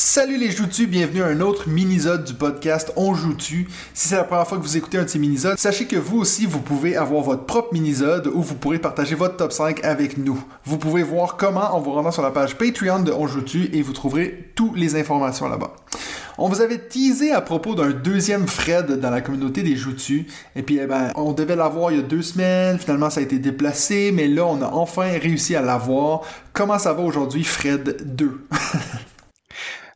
[0.00, 3.66] Salut les joutus, bienvenue à un autre minisode du podcast On joue-tu?
[3.94, 6.18] Si c'est la première fois que vous écoutez un de ces minisodes, sachez que vous
[6.18, 10.16] aussi vous pouvez avoir votre propre minisode où vous pourrez partager votre top 5 avec
[10.16, 10.40] nous.
[10.64, 13.82] Vous pouvez voir comment en vous rendant sur la page Patreon de On joue-tu et
[13.82, 15.74] vous trouverez toutes les informations là-bas.
[16.38, 20.28] On vous avait teasé à propos d'un deuxième Fred dans la communauté des joutus.
[20.54, 22.78] Et puis, eh ben, on devait l'avoir il y a deux semaines.
[22.78, 24.12] Finalement, ça a été déplacé.
[24.14, 26.20] Mais là, on a enfin réussi à l'avoir.
[26.52, 28.46] Comment ça va aujourd'hui, Fred 2?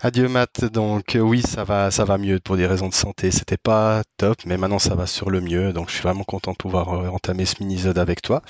[0.05, 3.30] Adieu Matt, donc euh, oui ça va ça va mieux pour des raisons de santé,
[3.30, 6.51] c'était pas top mais maintenant ça va sur le mieux donc je suis vraiment content
[6.52, 8.43] de pouvoir euh, entamer ce mini-zode avec toi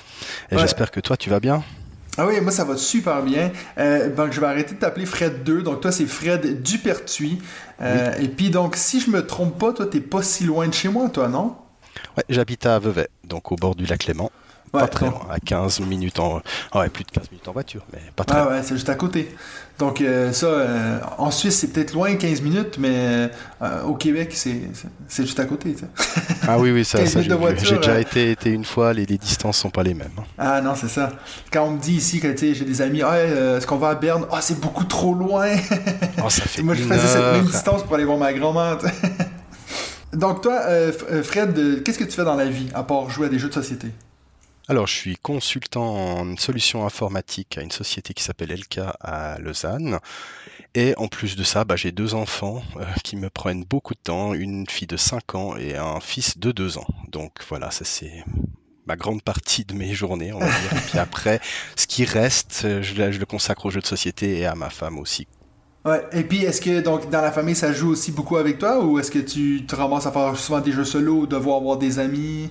[0.49, 1.63] et j'espère que toi tu vas bien.
[2.17, 3.51] Ah oui, moi ça va super bien.
[3.79, 5.63] Euh, donc je vais arrêter de t'appeler Fred 2.
[5.63, 7.39] Donc toi c'est Fred Dupertuis.
[7.81, 10.73] Euh, Et puis donc si je me trompe pas, toi t'es pas si loin de
[10.75, 11.55] chez moi, toi, non?
[12.15, 14.29] Ouais, j'habite à Vevey, donc au bord du lac Léman
[14.73, 16.41] pas très loin, à 15 minutes en.
[16.73, 18.95] Ouais, plus de 15 minutes en voiture, mais pas très Ah ouais, c'est juste à
[18.95, 19.33] côté.
[19.77, 23.29] Donc, euh, ça, euh, en Suisse, c'est peut-être loin 15 minutes, mais
[23.61, 25.75] euh, au Québec, c'est juste à côté.
[26.47, 29.69] Ah oui, oui, ça, ça j'ai déjà été, été, une fois, les, les, distances sont
[29.69, 30.09] pas les mêmes.
[30.17, 30.23] Hein.
[30.37, 31.11] Ah non, c'est ça.
[31.51, 34.25] Quand on me dit ici que j'ai des amis, ah, est-ce qu'on va à Berne?
[34.31, 35.49] Ah, c'est beaucoup trop loin.
[36.23, 38.77] Oh, ça fait Moi, je faisais cette même distance pour aller voir ma grand-mère.
[40.13, 40.61] Donc, toi,
[41.23, 43.53] Fred, qu'est-ce que tu fais dans la vie, à part jouer à des jeux de
[43.53, 43.87] société?
[44.69, 49.99] Alors, je suis consultant en solutions informatiques à une société qui s'appelle Elka à Lausanne.
[50.73, 53.99] Et en plus de ça, bah, j'ai deux enfants euh, qui me prennent beaucoup de
[53.99, 56.87] temps, une fille de 5 ans et un fils de 2 ans.
[57.09, 58.23] Donc voilà, ça c'est
[58.87, 60.73] ma grande partie de mes journées, on va dire.
[60.73, 61.41] Et puis après,
[61.75, 65.27] ce qui reste, je, le consacre aux jeux de société et à ma femme aussi.
[65.83, 66.07] Ouais.
[66.13, 68.97] Et puis, est-ce que donc dans la famille, ça joue aussi beaucoup avec toi ou
[68.97, 71.99] est-ce que tu te ramasses à faire souvent des jeux solo ou devoir avoir des
[71.99, 72.49] amis?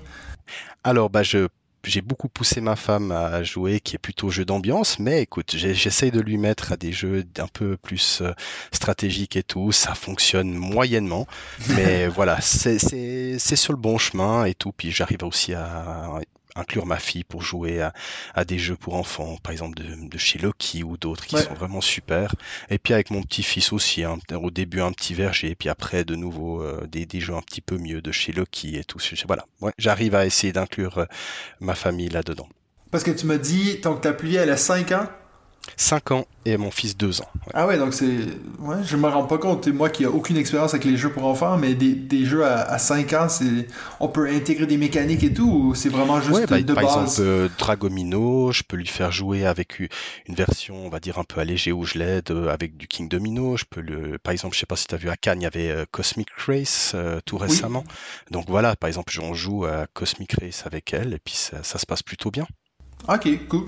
[0.85, 1.49] Alors, bah, je
[1.85, 6.11] j'ai beaucoup poussé ma femme à jouer, qui est plutôt jeu d'ambiance, mais écoute, j'essaye
[6.11, 8.33] de lui mettre à des jeux un peu plus euh,
[8.73, 9.73] stratégiques et tout.
[9.73, 11.27] Ça fonctionne moyennement,
[11.69, 12.79] mais voilà, c'est
[13.57, 14.73] sur le bon chemin et tout.
[14.73, 16.21] Puis j'arrive aussi à
[16.56, 17.80] inclure ma fille pour jouer
[18.35, 21.80] à, des jeux pour enfants, par exemple de, chez Loki ou d'autres qui sont vraiment
[21.80, 22.35] super.
[22.70, 26.05] Et puis avec mon petit-fils aussi, hein, au début un petit verger, et puis après
[26.05, 28.98] de nouveau euh, des, jeux un petit peu mieux de chez Loki et tout.
[29.27, 31.05] Voilà, ouais, j'arrive à essayer d'inclure euh,
[31.61, 32.48] ma famille là-dedans.
[32.91, 35.08] Parce que tu m'as dit, tant que ta pluie, elle a 5 ans
[35.77, 37.28] 5 ans et mon fils 2 ans.
[37.55, 38.18] Ah ouais, donc c'est.
[38.58, 39.68] Ouais, je me rends pas compte.
[39.68, 42.62] Moi qui a aucune expérience avec les jeux pour enfants, mais des, des jeux à,
[42.62, 43.67] à 5 ans, c'est
[44.00, 46.95] on peut intégrer des mécaniques et tout, ou c'est vraiment juste bah, de par base?
[46.95, 49.78] Par exemple, euh, Dragomino, je peux lui faire jouer avec
[50.27, 53.56] une version, on va dire, un peu allégée où je l'aide avec du King Domino.
[53.56, 54.18] Je peux le.
[54.18, 55.84] Par exemple, je sais pas si tu as vu à Cannes, il y avait euh,
[55.90, 57.84] Cosmic Race euh, tout récemment.
[58.30, 61.79] Donc voilà, par exemple, on joue à Cosmic Race avec elle, et puis ça, ça
[61.79, 62.46] se passe plutôt bien.
[63.08, 63.64] Ok, cool.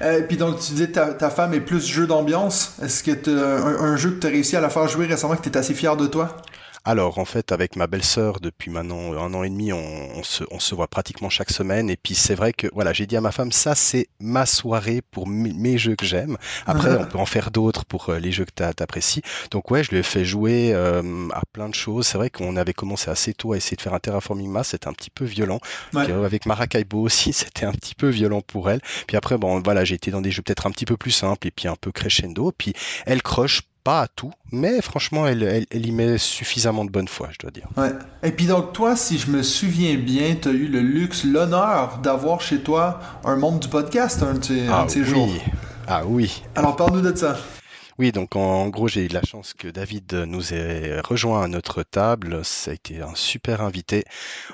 [0.00, 2.74] Euh, puis donc, tu disais ta, ta femme est plus jeu d'ambiance.
[2.82, 5.48] Est-ce que tu un, jeu que tu as réussi à la faire jouer récemment que
[5.48, 6.36] tu assez fier de toi?
[6.88, 10.58] Alors, en fait, avec ma belle-sœur, depuis maintenant un an et demi, on, se, on,
[10.58, 11.90] se, voit pratiquement chaque semaine.
[11.90, 15.02] Et puis, c'est vrai que, voilà, j'ai dit à ma femme, ça, c'est ma soirée
[15.10, 16.38] pour mes, jeux que j'aime.
[16.64, 19.20] Après, on peut en faire d'autres pour euh, les jeux que tu apprécies.
[19.50, 22.06] Donc, ouais, je lui ai fait jouer euh, à plein de choses.
[22.06, 24.68] C'est vrai qu'on avait commencé assez tôt à essayer de faire un Terraforming Mars.
[24.70, 25.60] C'était un petit peu violent.
[25.92, 26.10] Ouais.
[26.10, 28.80] Euh, avec Maracaibo aussi, c'était un petit peu violent pour elle.
[29.06, 31.48] Puis après, bon, voilà, j'ai été dans des jeux peut-être un petit peu plus simples
[31.48, 32.50] et puis un peu crescendo.
[32.56, 32.72] Puis,
[33.04, 37.28] elle croche pas à tout, mais franchement, elle, elle, y met suffisamment de bonne foi,
[37.32, 37.66] je dois dire.
[37.78, 37.94] Ouais.
[38.22, 41.98] Et puis donc, toi, si je me souviens bien, tu as eu le luxe, l'honneur
[42.02, 45.06] d'avoir chez toi un membre du podcast un de ces, ah, un de ces oui.
[45.06, 45.32] jours.
[45.86, 46.42] Ah oui.
[46.54, 47.38] Alors, parle-nous de ça.
[47.98, 51.82] Oui, donc en, gros, j'ai eu la chance que David nous ait rejoint à notre
[51.82, 52.44] table.
[52.44, 54.04] Ça a été un super invité.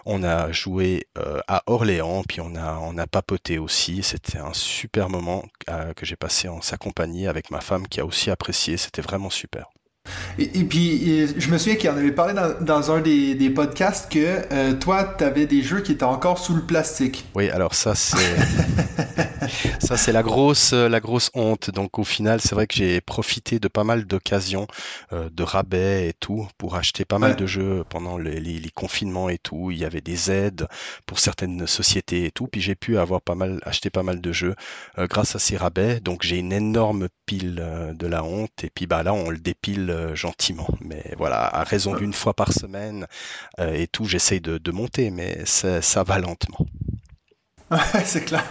[0.06, 4.02] On a joué euh, à Orléans, puis on a, on a papoté aussi.
[4.02, 8.00] C'était un super moment euh, que j'ai passé en sa compagnie avec ma femme qui
[8.00, 8.78] a aussi apprécié.
[8.78, 9.68] C'était vraiment super.
[10.38, 13.50] Et, et, puis, je me souviens qu'il en avait parlé dans, dans un des, des,
[13.50, 17.24] podcasts que euh, toi, tu avais des jeux qui étaient encore sous le plastique.
[17.34, 18.16] Oui, alors ça, c'est
[19.80, 21.70] ça, c'est la grosse, la grosse honte.
[21.70, 24.66] Donc, au final, c'est vrai que j'ai profité de pas mal d'occasions,
[25.12, 27.36] euh, de rabais et tout, pour acheter pas mal Ouais.
[27.36, 29.70] de jeux pendant les, les- les confinements et tout.
[29.70, 30.66] Il y avait des aides
[31.06, 32.46] pour certaines sociétés et tout.
[32.48, 34.54] Puis j'ai pu avoir pas mal, acheter pas mal de jeux
[34.98, 36.00] euh, grâce à ces rabais.
[36.00, 38.64] Donc, j'ai une énorme pile euh, de la honte.
[38.64, 40.68] Et puis, bah là, on le dépile euh, gentiment.
[40.80, 42.00] Mais voilà, à raison Ouais.
[42.00, 43.06] d'une fois par semaine
[43.60, 46.66] euh, et tout, j'essaye de, de monter, mais ça, ça va lentement.
[47.70, 48.44] Ouais, c'est clair.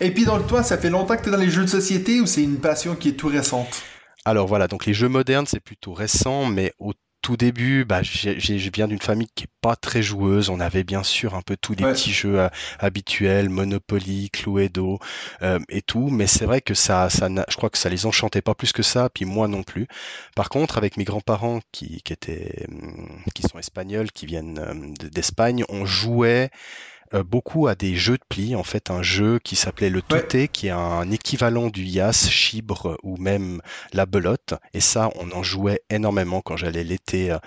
[0.00, 2.20] Et puis donc, toi, ça fait longtemps que tu es dans les jeux de société
[2.20, 3.82] ou c'est une passion qui est tout récente?
[4.24, 6.92] Alors voilà, donc les jeux modernes, c'est plutôt récent, mais au
[7.26, 10.48] tout début, bah, je viens d'une famille qui est pas très joueuse.
[10.48, 15.00] On avait bien sûr un peu tous les petits jeux euh, habituels, Monopoly, Cluedo
[15.42, 18.42] euh, et tout, mais c'est vrai que ça, ça, je crois que ça les enchantait
[18.42, 19.88] pas plus que ça, puis moi non plus.
[20.36, 25.08] Par contre, avec mes grands-parents qui, qui étaient, hum, qui sont espagnols, qui viennent euh,
[25.10, 26.50] d'Espagne, on jouait
[27.24, 30.68] beaucoup à des jeux de pli, en fait un jeu qui s'appelait le Touté, qui
[30.68, 33.60] est un équivalent du Yas, Chibre ou même
[33.92, 34.54] la Belote.
[34.74, 37.38] Et ça, on en jouait énormément quand j'allais l'été euh,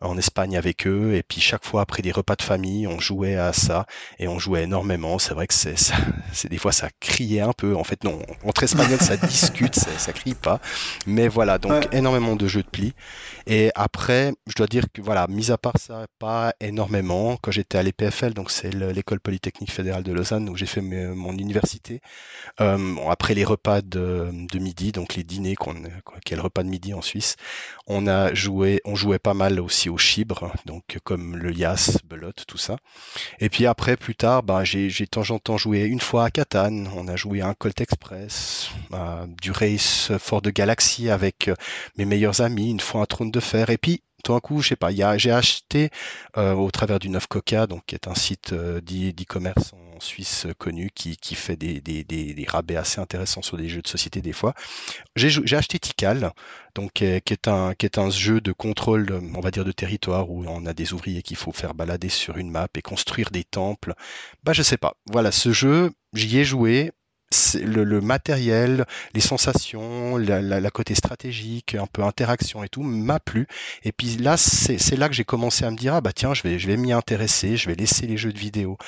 [0.00, 1.14] en Espagne avec eux.
[1.14, 3.86] Et puis chaque fois après des repas de famille, on jouait à ça
[4.18, 5.18] et on jouait énormément.
[5.18, 5.76] C'est vrai que c'est,
[6.32, 7.76] c'est des fois ça criait un peu.
[7.76, 10.60] En fait, non, entre espagnol ça discute, ça, ça crie pas.
[11.06, 12.92] Mais voilà, donc énormément de jeux de pli.
[13.46, 17.38] Et après, je dois dire que voilà, mis à part ça, pas énormément.
[17.40, 21.32] Quand j'étais à l'EPFL, donc c'est l'école polytechnique fédérale de Lausanne où j'ai fait mon
[21.32, 22.00] université.
[22.60, 26.94] Euh, après les repas de, midi, donc les dîners, qu'on, est le repas de midi
[26.94, 27.36] en Suisse,
[27.86, 32.44] on a joué, on jouait pas mal aussi au chibre, donc comme le Yas, Belote,
[32.46, 32.76] tout ça.
[33.40, 36.30] Et puis après, plus tard, bah, j'ai, de temps en temps joué une fois à
[36.30, 41.48] Catane, on a joué à un Colt Express, à du race Fort de Galaxy avec
[41.48, 41.54] euh,
[41.96, 44.68] mes meilleurs amis, une fois un trône de fer, et puis tout d'un coup, je
[44.68, 45.90] sais pas, j'ai acheté
[46.36, 50.46] euh, au travers du Neuf Coca, donc qui est un site euh, d'e-commerce en Suisse
[50.58, 54.54] connu qui, fait des, rabais assez intéressants sur des jeux de société des fois.
[55.16, 56.32] J'ai acheté Tikal,
[56.74, 60.30] donc qui est, un qui est un jeu de contrôle, on va dire de territoire
[60.30, 63.44] où on a des ouvriers qu'il faut faire balader sur une map et construire des
[63.44, 63.94] temples.
[64.44, 64.94] Bah je sais pas.
[65.10, 66.92] Voilà, ce jeu, j'y ai joué
[67.54, 73.20] le, le, matériel, les sensations, la, la, côté stratégique, un peu interaction et tout m'a
[73.20, 73.46] plu.
[73.84, 76.42] Et puis là, c'est là que j'ai commencé à me dire ah bah tiens, je
[76.42, 78.78] vais je vais m'y intéresser, je vais laisser les jeux de vidéo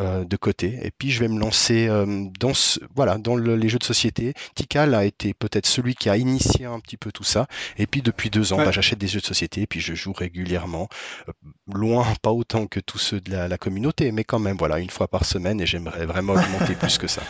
[0.00, 3.68] euh, de côté et puis je vais me lancer euh, dans ce, voilà dans les
[3.68, 4.34] jeux de société.
[4.54, 7.46] Tikal a été peut-être celui qui a initié un petit peu tout ça.
[7.76, 10.12] Et puis depuis deux ans, bah, j'achète des jeux de société et puis je joue
[10.12, 10.88] régulièrement,
[11.28, 11.32] euh,
[11.72, 14.90] loin pas autant que tous ceux de la, la communauté, mais quand même voilà une
[14.90, 17.22] fois par semaine et j'aimerais vraiment augmenter plus que ça.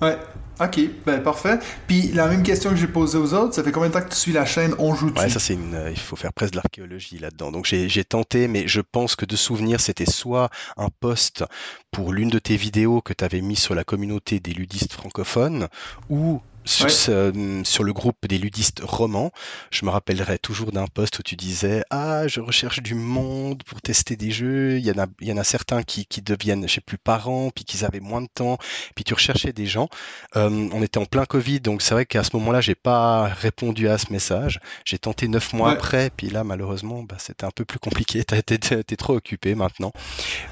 [0.00, 0.16] Ouais.
[0.60, 1.60] Ok, ben parfait.
[1.86, 4.10] Puis la même question que j'ai posée aux autres, ça fait combien de temps que
[4.10, 5.74] tu suis la chaîne On joue Ouais, ça c'est une.
[5.74, 7.52] Euh, il faut faire presque de l'archéologie là-dedans.
[7.52, 11.44] Donc j'ai tenté, mais je pense que de souvenir, c'était soit un post
[11.92, 15.68] pour l'une de tes vidéos que tu avais mis sur la communauté des ludistes francophones,
[16.10, 19.32] ou sur, sur, le groupe des ludistes romans,
[19.70, 23.80] je me rappellerai toujours d'un post où tu disais Ah, je recherche du monde pour
[23.80, 24.78] tester des jeux.
[24.78, 26.98] Il y en a, il y en a certains qui, qui deviennent, je sais plus,
[26.98, 28.58] parents, puis qu'ils avaient moins de temps,
[28.94, 29.88] puis tu recherchais des gens.
[30.36, 33.88] Euh, on était en plein Covid, donc c'est vrai qu'à ce moment-là, j'ai pas répondu
[33.88, 34.60] à ce message.
[34.84, 38.24] J'ai tenté neuf mois après, puis là, malheureusement, bah, c'était un peu plus compliqué.
[38.28, 39.92] T'es es, trop occupé maintenant.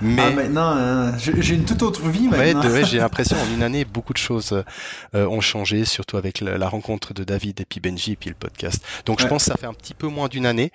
[0.00, 2.62] Mais ah, maintenant, hein, j'ai une toute autre vie maintenant.
[2.70, 4.64] Ouais, j'ai l'impression en une année, beaucoup de choses
[5.14, 8.36] euh, ont changé sur avec la, rencontre de David et puis Benji et puis le
[8.36, 8.84] podcast.
[9.06, 10.70] Donc je pense que ça fait un petit peu moins d'une année.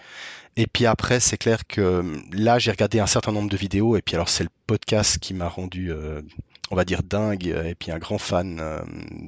[0.57, 3.95] Et puis après, c'est clair que euh, là, j'ai regardé un certain nombre de vidéos
[3.95, 6.21] et puis alors c'est le podcast qui m'a rendu, euh,
[6.71, 8.81] on va dire dingue et puis un grand fan euh,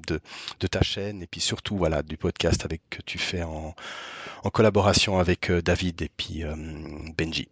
[0.08, 0.20] de,
[0.60, 3.74] de ta chaîne et puis surtout voilà du podcast avec que tu fais en,
[4.44, 6.44] en collaboration avec David et puis
[7.18, 7.48] Benji.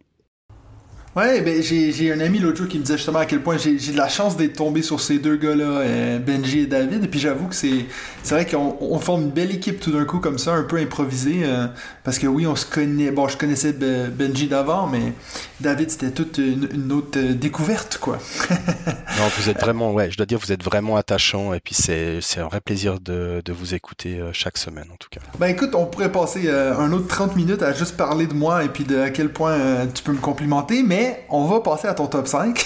[1.14, 3.76] Ouais, ben j'ai un ami l'autre jour qui me disait justement à quel point j'ai
[3.76, 7.04] de la chance d'être tombé sur ces deux gars-là, euh, Benji et David.
[7.04, 7.84] Et puis j'avoue que c'est
[8.30, 11.42] vrai qu'on forme une belle équipe tout d'un coup comme ça, un peu improvisée.
[11.44, 11.66] Euh,
[12.02, 13.10] parce que oui, on se connaît.
[13.10, 15.12] Bon, je connaissais Benji d'avant, mais
[15.60, 18.16] David c'était toute une, autre euh, découverte, quoi.
[18.50, 21.52] non, vous êtes vraiment, ouais, je dois dire, vous êtes vraiment attachant.
[21.52, 25.20] Et puis c'est un vrai plaisir de, de, vous écouter chaque semaine, en tout cas.
[25.38, 28.70] Ben écoute, on pourrait passer un autre 30 minutes à juste parler de moi et
[28.70, 32.06] puis de à quel point tu peux me complimenter, mais on va passer à ton
[32.06, 32.64] top 5.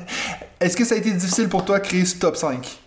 [0.60, 2.78] Est-ce que ça a été difficile pour toi de créer ce top 5?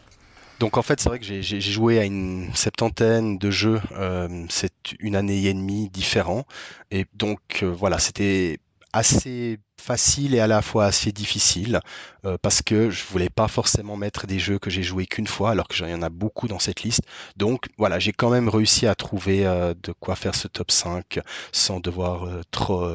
[0.59, 4.73] Donc en fait, c'est vrai que j'ai joué à une septantaine de jeux, euh, c'est
[4.99, 6.45] une année et demie différents.
[6.91, 8.59] Et donc euh, voilà, c'était
[8.91, 11.79] assez facile et à la fois assez difficile
[12.25, 15.51] euh, parce que je voulais pas forcément mettre des jeux que j'ai joué qu'une fois
[15.51, 17.01] alors que j'en y en a beaucoup dans cette liste.
[17.37, 21.19] Donc voilà, j'ai quand même réussi à trouver euh, de quoi faire ce top 5
[21.51, 22.87] sans devoir euh, trop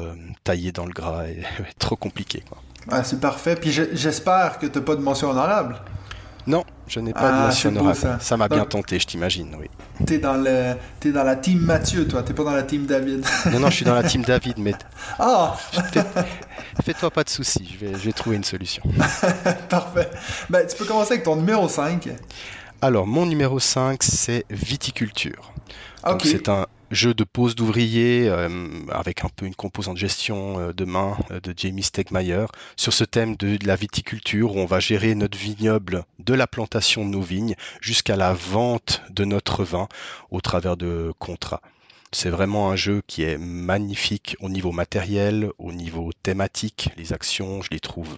[0.43, 1.43] tailler dans le gras et
[1.79, 2.43] trop compliqué.
[2.47, 2.59] Quoi.
[2.89, 3.55] Ah, c'est parfait.
[3.55, 5.81] Puis j'espère que tu n'as pas de mention honorable.
[6.47, 8.17] Non, je n'ai pas de ah, mention honorable.
[8.21, 9.67] Ça m'a bien tenté, je t'imagine, oui.
[10.05, 10.75] T'es dans, le...
[11.03, 13.25] es dans la team Mathieu, toi, t'es pas dans la team David.
[13.51, 14.73] non, non, je suis dans la team David, mais.
[15.19, 15.55] Ah
[16.83, 18.83] Fais-toi pas de soucis, je vais, je vais trouver une solution.
[19.69, 20.09] Parfait.
[20.49, 22.09] Ben, tu peux commencer avec ton numéro 5.
[22.81, 25.51] Alors, mon numéro 5, c'est viticulture.
[26.21, 28.49] C'est un jeu de pose d'ouvrier euh,
[28.89, 33.03] avec un peu une composante gestion euh, de main euh, de Jamie Stegmaier sur ce
[33.03, 37.21] thème de, la viticulture où on va gérer notre vignoble de la plantation de nos
[37.21, 39.87] vignes jusqu'à la vente de notre vin
[40.31, 41.61] au travers de contrats.
[42.11, 46.89] c'est vraiment un jeu qui est magnifique au niveau matériel, au niveau thématique.
[46.97, 48.17] Les actions, je les trouve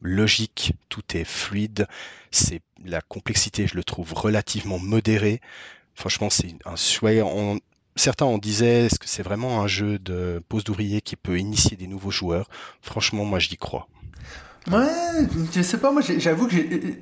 [0.00, 1.86] logiques, tout est fluide.
[2.30, 5.40] C'est la complexité, je le trouve relativement modérée.
[5.94, 7.10] Franchement, c'est un choix.
[7.98, 11.76] Certains en disaient, est-ce que c'est vraiment un jeu de pose d'ouvrier qui peut initier
[11.76, 12.48] des nouveaux joueurs?
[12.80, 13.88] Franchement, moi, j'y crois.
[14.70, 14.86] Ouais,
[15.52, 16.54] je sais pas, moi, j'avoue que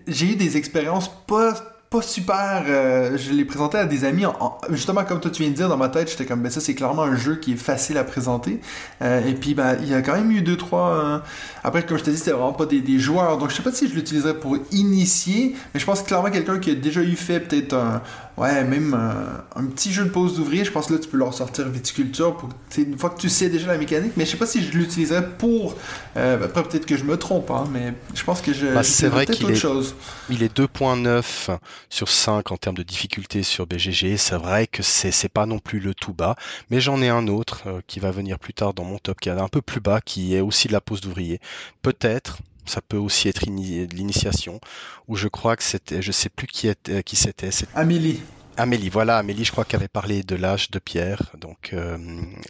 [0.06, 1.52] j'ai eu des expériences pas
[1.90, 2.64] pas super.
[2.66, 4.24] Euh, je l'ai présenté à des amis.
[4.70, 6.74] justement, comme toi tu viens de dire, dans ma tête, j'étais comme, ben ça, c'est
[6.74, 8.60] clairement un jeu qui est facile à présenter.
[9.02, 10.90] Euh, et puis, ben, il y a quand même eu deux, trois.
[10.90, 11.18] Euh,
[11.62, 13.38] après, comme je te dis, c'était vraiment pas des, des, joueurs.
[13.38, 16.58] Donc, je sais pas si je l'utiliserais pour initier, mais je pense que clairement quelqu'un
[16.58, 18.02] qui a déjà eu fait peut-être un
[18.36, 21.32] Ouais, même un petit jeu de pose d'ouvrier, je pense que là tu peux leur
[21.32, 24.46] sortir viticulture pour une fois que tu sais déjà la mécanique, mais je sais pas
[24.46, 25.74] si je l'utiliserais pour
[26.16, 29.08] euh, après peut-être que je me trompe hein, mais je pense que je bah, c'est
[29.08, 29.94] vrai qu'il est chose.
[30.28, 35.10] il est 2.9 sur 5 en termes de difficulté sur BGG, c'est vrai que c'est
[35.10, 36.36] c'est pas non plus le tout bas,
[36.70, 39.30] mais j'en ai un autre euh, qui va venir plus tard dans mon top qui
[39.30, 41.40] est un peu plus bas qui est aussi de la pose d'ouvrier.
[41.80, 44.60] Peut-être ça peut aussi être de l'initiation,
[45.08, 47.50] où je crois que c'était, je sais plus qui, était, qui c'était.
[47.74, 48.20] Amélie.
[48.58, 51.32] Amélie, voilà, Amélie, je crois qu'elle avait parlé de l'âge de pierre.
[51.38, 51.98] Donc euh,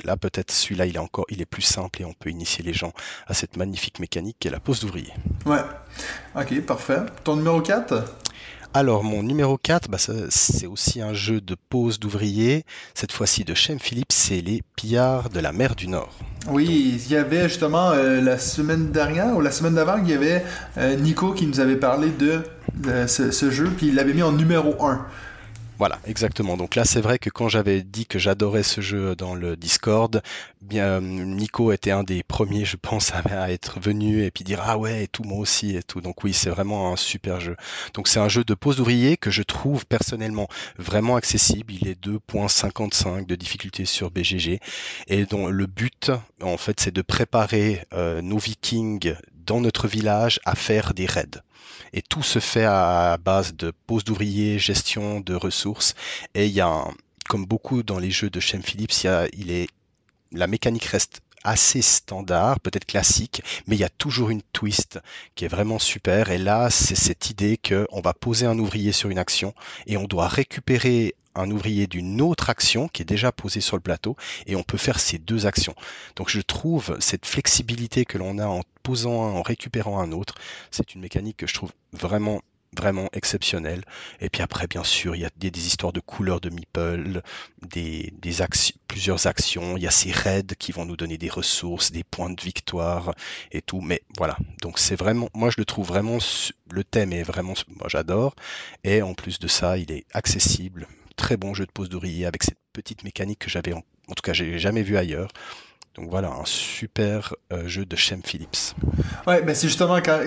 [0.04, 2.73] là, peut-être celui-là, il est encore, il est plus simple et on peut initier les
[2.73, 2.92] gens
[3.26, 5.12] à cette magnifique mécanique qui est la pose d'ouvrier.
[5.46, 5.62] Ouais.
[6.37, 7.00] Ok, parfait.
[7.25, 8.04] Ton numéro 4
[8.76, 12.64] alors, mon numéro 4, bah, c'est aussi un jeu de pose d'ouvrier.
[12.95, 16.12] Cette fois-ci de Shem Phillips, c'est les pillards de la mer du Nord.
[16.50, 20.12] Oui, il y avait justement euh, la semaine dernière ou la semaine d'avant, il y
[20.12, 20.45] avait
[20.76, 22.42] euh, Nico qui nous avait parlé de,
[23.06, 25.06] ce, ce, jeu, puis il l'avait mis en numéro 1.
[25.78, 26.56] Voilà, exactement.
[26.56, 30.23] Donc là, c'est vrai que quand j'avais dit que j'adorais ce jeu dans le Discord,
[30.62, 34.78] bien Nico était un des premiers, je pense, à, être venu et puis dire ah
[34.78, 36.00] ouais et tout moi aussi et tout.
[36.00, 37.56] Donc oui, c'est vraiment un super jeu.
[37.92, 41.75] Donc c'est un jeu de pose d'ouvrier que je trouve personnellement vraiment accessible.
[41.75, 44.61] Il est 2.55 de difficulté sur BGG
[45.09, 46.11] et dont le but
[46.42, 49.14] en fait c'est de préparer euh, nos Vikings
[49.47, 51.42] dans notre village à faire des raids.
[51.97, 55.95] Et tout se fait à base de pose d'ouvriers, gestion de ressources.
[56.35, 56.85] Et il y a,
[57.26, 59.67] comme beaucoup dans les jeux de Shem Phillips, il est,
[60.31, 64.99] la mécanique reste assez standard, peut-être classique, mais il y a toujours une twist
[65.37, 66.31] qui est vraiment super.
[66.31, 69.55] Et là, c'est cette idée qu'on va poser un ouvrier sur une action
[69.87, 73.83] et on doit récupérer un ouvrier d'une autre action qui est déjà posée sur le
[73.83, 75.75] plateau et on peut faire ces deux actions.
[76.17, 80.37] Donc je trouve cette flexibilité que l'on a en posant un, en récupérant un autre,
[80.71, 82.40] c'est une mécanique que je trouve vraiment
[82.76, 83.83] vraiment exceptionnelle.
[84.21, 87.23] Et puis après, bien sûr, il y a des, histoires de couleurs de meeple,
[87.62, 88.12] des,
[88.87, 89.76] plusieurs actions.
[89.76, 93.14] Il y a ces raids qui vont nous donner des ressources, des points de victoire
[93.50, 93.81] et tout.
[93.81, 94.37] Mais voilà.
[94.62, 96.19] Donc c'est vraiment, moi je le trouve vraiment,
[96.71, 98.37] le thème est vraiment, moi j'adore.
[98.85, 102.43] Et en plus de ça, il est accessible, très bon jeu de pose d'ouvrier avec
[102.43, 103.83] cette petite mécanique que j'avais, en,
[104.14, 105.31] tout cas, j'ai jamais vu ailleurs.
[105.97, 108.75] Donc voilà, un super euh, jeu de Shem Phillips.
[109.26, 110.21] Ouais, mais c'est justement quand,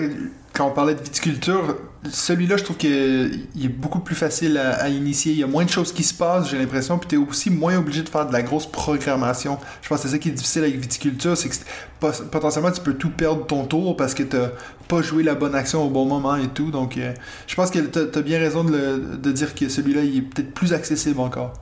[0.52, 1.76] quand, on parlait de viticulture,
[2.10, 5.30] celui-là, je trouve qu'il est, beaucoup plus facile à, initier.
[5.30, 7.50] Il y a moins de choses qui se passent, j'ai l'impression, puis tu es aussi
[7.50, 9.58] moins obligé de faire de la grosse programmation.
[9.80, 12.94] Je pense que c'est ça qui est difficile avec viticulture, c'est que potentiellement tu peux
[12.94, 14.36] tout perdre ton tour parce que tu
[14.88, 16.72] pas joué la bonne action au bon moment et tout.
[16.72, 17.14] Donc euh,
[17.46, 20.52] je pense que tu as, bien raison de, de dire que celui-là, il est peut-être
[20.52, 21.52] plus accessible encore.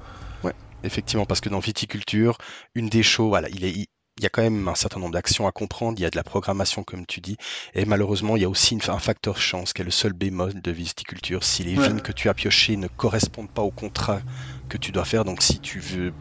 [0.42, 2.38] Ouais, effectivement, parce que dans viticulture,
[2.74, 3.86] une des choses, voilà, il est
[4.18, 6.16] il y a quand même un certain nombre d'actions à comprendre, il y a de
[6.16, 7.36] la programmation comme tu dis,
[7.74, 10.70] et malheureusement il y a aussi un facteur chance qui est le seul bémol de
[10.70, 11.44] viticulture.
[11.44, 14.20] Si les vignes que tu as piochées ne correspondent pas au contrat
[14.68, 16.12] que tu dois faire, donc si tu veux,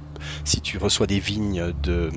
[0.46, 2.12] si tu reçois des vignes de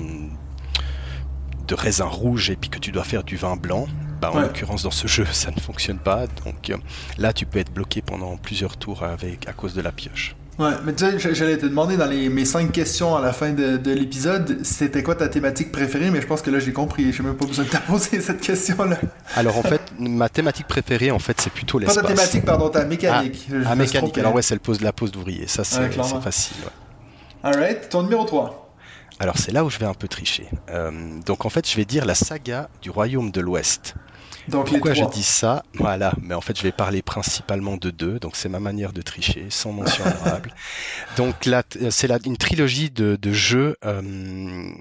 [1.67, 3.87] de raisin rouge et puis que tu dois faire du vin blanc,
[4.19, 6.27] bah, en l'occurrence dans ce jeu ça ne fonctionne pas.
[6.27, 6.77] Donc euh,
[7.17, 10.35] là tu peux être bloqué pendant plusieurs tours avec à cause de la pioche.
[10.61, 13.49] Ouais, mais tu sais, j'allais te demander dans les, mes cinq questions à la fin
[13.49, 17.11] de, de l'épisode, c'était quoi ta thématique préférée, mais je pense que là j'ai compris,
[17.11, 18.97] j'ai même pas besoin de te poser cette question-là.
[19.35, 21.95] Alors en fait, ma thématique préférée, en fait, c'est plutôt l'espace.
[21.95, 23.47] Pas ta thématique, pardon, ta mécanique.
[23.65, 25.91] Ah, mécanique, alors ouais, c'est pose, la pose d'ouvrier, ça c'est
[26.21, 26.57] facile.
[26.63, 27.49] Ouais.
[27.49, 28.75] Alright, ton numéro 3.
[29.19, 30.47] Alors c'est là où je vais un peu tricher.
[30.69, 30.91] Euh,
[31.25, 33.95] donc en fait, je vais dire la saga du royaume de l'Ouest.
[34.51, 38.35] Pourquoi je dis ça Voilà, mais en fait, je vais parler principalement de deux, donc
[38.35, 40.53] c'est ma manière de tricher, sans mention honorable.
[41.17, 44.71] donc là, c'est une trilogie de, jeux euh,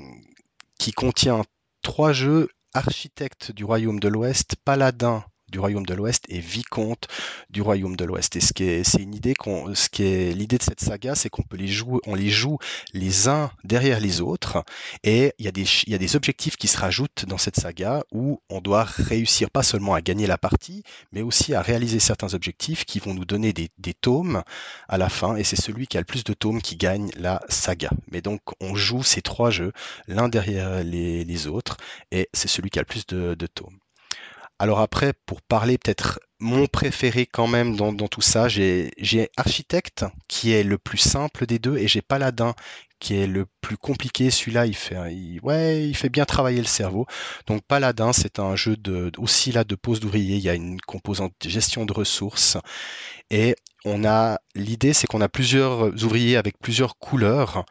[0.79, 1.43] qui contient
[1.83, 7.09] trois jeux architectes du royaume de l'Ouest, paladin du royaume de l'Ouest et vicomte
[7.51, 8.37] du royaume de l'Ouest.
[8.37, 10.03] Et ce qui est, c'est une idée qu'on, ce qui
[10.35, 12.59] l'idée de cette saga, c'est qu'on peut les jouer, on les joue
[12.93, 14.65] les uns derrière les autres,
[15.05, 18.85] et il y a des, objectifs qui se rajoutent dans cette saga où on doit
[18.85, 23.15] réussir pas seulement à gagner la partie, mais aussi à réaliser certains objectifs qui vont
[23.15, 24.43] nous donner des, tomes
[24.89, 27.41] à la fin, et c'est celui qui a le plus de tomes qui gagne la
[27.49, 27.91] saga.
[28.11, 29.73] Mais donc on joue ces trois jeux
[30.07, 31.77] l'un derrière les, autres,
[32.11, 33.80] et c'est celui qui a le plus de tomes.
[34.61, 40.53] Alors après, pour parler peut-être mon préféré quand même dans, tout ça, j'ai Architecte qui
[40.53, 42.53] est le plus simple des deux et j'ai Paladin
[42.99, 44.31] qui est le plus compliqué.
[44.31, 44.99] Celui-là, il fait,
[45.43, 47.07] ouais, il fait bien travailler le cerveau.
[47.47, 50.37] Donc Paladin, c'est un jeu de aussi là de pose d'ouvrier.
[50.37, 52.59] Il y a une composante de gestion de ressources
[53.31, 57.65] et on a l'idée, c'est qu'on a plusieurs ouvriers avec plusieurs couleurs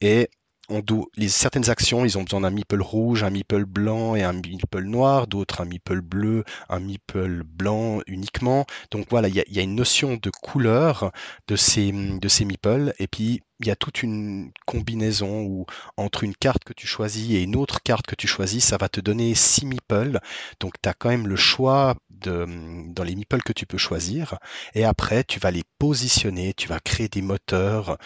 [0.00, 0.30] et
[0.70, 4.22] on doit, les, certaines actions, ils ont besoin d'un meeple rouge, un meeple blanc et
[4.22, 8.64] un meeple noir, d'autres un meeple bleu, un meeple blanc uniquement.
[8.90, 11.12] Donc voilà, il y a, y a, une notion de couleur
[11.48, 16.24] de ces, de ces meeples, et puis il y a toute une combinaison où entre
[16.24, 19.00] une carte que tu choisis et une autre carte que tu choisis, ça va te
[19.00, 20.18] donner six meeples.
[20.60, 22.46] Donc tu as quand même le choix de,
[22.88, 24.38] dans les meeples que tu peux choisir.
[24.74, 27.98] Et après, tu vas les positionner, tu vas créer des moteurs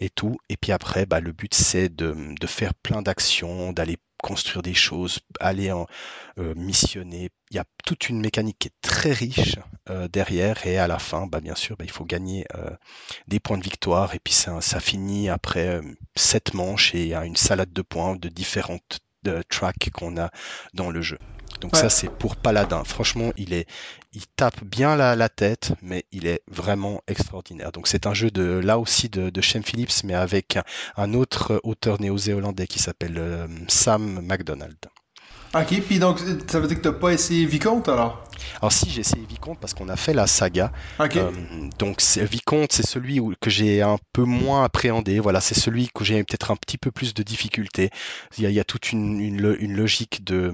[0.00, 0.36] et tout.
[0.48, 4.74] Et puis après, bah, le but c'est de, de faire plein d'actions, d'aller construire des
[4.74, 5.86] choses, aller en
[6.38, 7.30] euh, missionner.
[7.50, 9.56] Il y a toute une mécanique qui est très riche
[9.90, 12.70] euh, derrière et à la fin, bah, bien sûr, bah, il faut gagner euh,
[13.26, 15.80] des points de victoire et puis ça, ça finit après
[16.16, 19.00] sept manches et à une salade de points de différentes
[19.48, 20.30] tracks qu'on a
[20.74, 21.18] dans le jeu.
[21.60, 21.80] Donc ouais.
[21.80, 22.84] ça c'est pour Paladin.
[22.84, 23.68] Franchement, il est,
[24.12, 27.72] il tape bien la, tête, mais il est vraiment extraordinaire.
[27.72, 30.64] Donc c'est un jeu de là aussi de, de Shem Phillips, mais avec un,
[30.96, 34.78] un autre auteur néo-zélandais qui s'appelle euh, Sam McDonald.
[35.54, 38.27] Ok, puis donc ça veut dire que t'as pas essayé Vicomte alors?
[38.60, 40.72] Alors si j'ai essayé Vicomte parce qu'on a fait la saga.
[40.98, 41.20] Okay.
[41.20, 41.30] Euh,
[41.78, 45.20] donc Vicomte c'est celui où, que j'ai un peu moins appréhendé.
[45.20, 47.90] Voilà, c'est celui que j'ai peut-être un petit peu plus de difficultés.
[48.36, 50.52] Il y a, il y a toute une, une, une, logique de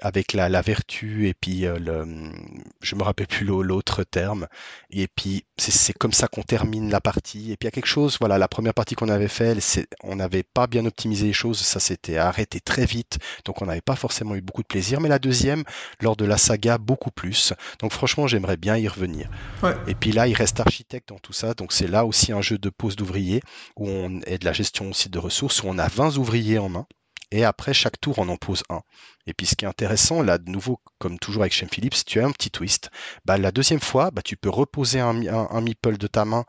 [0.00, 2.32] avec la, la vertu et puis euh, le,
[2.80, 4.46] je me rappelle plus l'autre terme.
[4.90, 7.52] Et puis c'est comme ça qu'on termine la partie.
[7.52, 8.16] Et puis il y a quelque chose.
[8.20, 9.56] Voilà, la première partie qu'on avait fait,
[10.02, 11.60] on n'avait pas bien optimisé les choses.
[11.60, 15.00] Ça s'était arrêté très vite, donc on n'avait pas forcément eu beaucoup de plaisir.
[15.00, 15.64] Mais la deuxième,
[16.00, 17.52] lors de la saga, beaucoup plus.
[17.80, 19.28] Donc franchement, j'aimerais bien y revenir.
[19.62, 19.74] Ouais.
[19.86, 21.54] Et puis là, il reste architecte dans tout ça.
[21.54, 23.42] Donc c'est là aussi un jeu de pose d'ouvriers
[23.76, 26.68] où on est de la gestion aussi de ressources où on a 20 ouvriers en
[26.68, 26.86] main.
[27.30, 28.82] Et après, chaque tour, on en pose un.
[29.26, 32.20] Et puis, ce qui est intéressant, là, de nouveau, comme toujours avec Shem Phillips, tu
[32.20, 32.90] as un petit twist.
[33.24, 36.44] Bah, la deuxième fois, bah, tu peux reposer un, un, un, meeple de ta main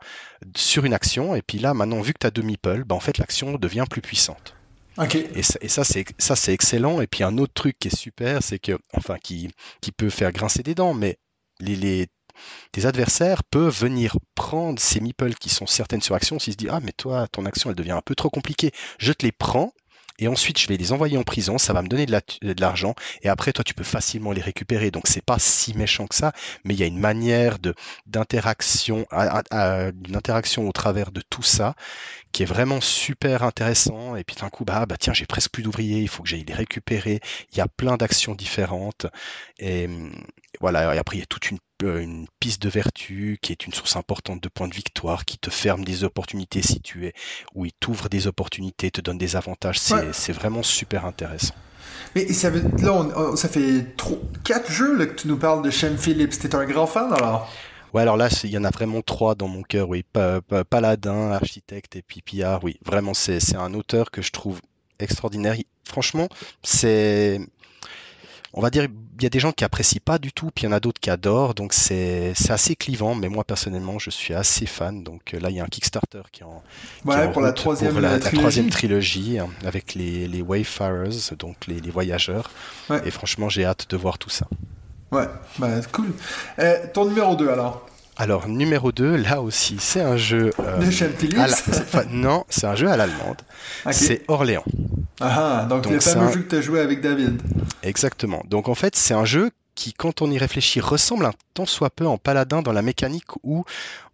[0.56, 1.34] sur une action.
[1.34, 3.86] Et puis là, maintenant, vu que tu as deux meeples, bah, en fait, l'action devient
[3.90, 4.54] plus puissante.
[5.34, 7.00] Et, ça, et ça, c'est ça, c'est excellent.
[7.00, 10.32] Et puis un autre truc qui est super, c'est que, enfin, qui, qui peut faire
[10.32, 11.18] grincer des dents, mais
[11.60, 12.06] les, les
[12.72, 16.38] tes adversaires peuvent venir prendre ces meeples qui sont certaines sur action.
[16.38, 18.72] S'ils se disent ah mais toi ton action elle devient un peu trop compliquée.
[18.98, 19.72] Je te les prends
[20.18, 23.28] et ensuite je vais les envoyer en prison, ça va me donner de l'argent, et
[23.28, 24.90] après toi tu peux facilement les récupérer.
[24.90, 26.32] Donc c'est pas si méchant que ça,
[26.64, 27.58] mais il y a une manière
[28.06, 29.06] d'interaction,
[30.58, 31.74] au travers de tout ça
[32.32, 34.16] qui est vraiment super intéressant.
[34.16, 36.44] Et puis d'un coup, bah, bah tiens, j'ai presque plus d'ouvriers, il faut que j'aille
[36.44, 37.20] les récupérer.
[37.52, 39.06] Il y a plein d'actions différentes.
[39.58, 39.88] Et
[40.60, 43.72] voilà, et après il y a toute une une piste de vertu qui est une
[43.72, 47.12] source importante de points de victoire, qui te ferme des opportunités si tu es,
[47.54, 49.78] où il t'ouvre des opportunités, te donne des avantages.
[49.78, 50.32] C'est ouais.
[50.32, 51.54] vraiment super intéressant.
[52.14, 55.70] Mais ça, là, on, ça fait trop, quatre jeux là, que tu nous parles de
[55.70, 56.38] Shem Phillips.
[56.38, 57.50] T'es un grand fan alors?
[57.94, 60.04] Ouais, alors là, il y en a vraiment trois dans mon cœur, oui.
[60.70, 62.78] Paladin, Architecte et puis Pillard, oui.
[62.84, 64.60] Vraiment, c'est un auteur que je trouve
[64.98, 65.56] extraordinaire.
[65.84, 66.28] Franchement,
[66.62, 67.40] c'est
[68.56, 68.88] on va dire,
[69.18, 70.80] il y a des gens qui apprécient pas du tout, puis il y en a
[70.80, 75.04] d'autres qui adorent, donc c'est assez clivant, mais moi personnellement, je suis assez fan.
[75.04, 76.62] Donc là, il y a un Kickstarter qui est en,
[77.04, 78.36] ouais, qui est en pour, la troisième, pour la, trilogie.
[78.36, 82.50] la troisième trilogie hein, avec les, les Wayfarers, donc les, les voyageurs.
[82.88, 83.00] Ouais.
[83.04, 84.46] Et franchement, j'ai hâte de voir tout ça.
[85.12, 86.12] Ouais, bah, cool.
[86.58, 87.86] Euh, ton numéro 2 alors?
[88.18, 90.50] Alors, numéro 2, là aussi, c'est un jeu.
[90.58, 91.36] Euh, de Shem Phillips
[91.92, 92.04] la...
[92.06, 93.36] Non, c'est un jeu à l'allemande.
[93.84, 93.94] Okay.
[93.94, 94.64] C'est Orléans.
[95.20, 96.32] Ah, donc, donc le fameux un...
[96.32, 97.40] jeu que tu as joué avec David.
[97.82, 98.42] Exactement.
[98.46, 101.90] Donc, en fait, c'est un jeu qui, quand on y réfléchit, ressemble un tant soit
[101.90, 103.64] peu en paladin dans la mécanique où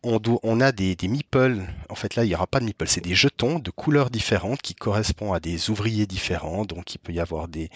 [0.02, 1.60] on, doit, on a des, des meeples.
[1.88, 4.60] En fait, là, il n'y aura pas de meeples, c'est des jetons de couleurs différentes
[4.60, 6.64] qui correspondent à des ouvriers différents.
[6.64, 7.70] Donc, il peut y avoir des,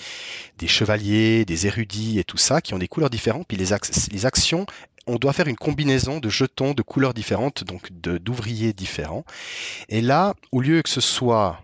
[0.59, 3.47] des chevaliers, des érudits et tout ça qui ont des couleurs différentes.
[3.47, 3.75] Puis les,
[4.13, 4.67] les actions
[5.07, 9.25] on doit faire une combinaison de jetons de couleurs différentes, donc d'ouvriers différents.
[9.89, 11.61] Et là, au lieu que ce soit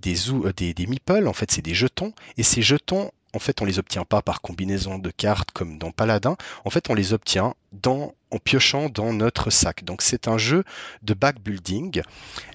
[0.00, 0.16] des,
[0.56, 3.78] des, des meeples, en fait, c'est des jetons, et ces jetons en fait, on les
[3.78, 6.36] obtient pas par combinaison de cartes comme dans Paladin.
[6.64, 9.84] En fait, on les obtient en piochant dans notre sac.
[9.84, 10.64] Donc, c'est un jeu
[11.02, 12.02] de back building.